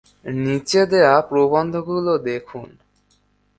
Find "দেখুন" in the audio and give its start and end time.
2.23-2.67